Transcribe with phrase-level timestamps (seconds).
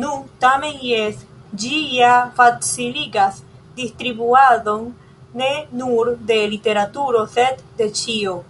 [0.00, 0.08] Nu,
[0.42, 1.24] tamen jes,
[1.62, 3.40] ĝi ja faciligas
[3.82, 4.86] distribuadon,
[5.42, 5.50] ne
[5.82, 8.40] nur de literaturo, sed de ĉio.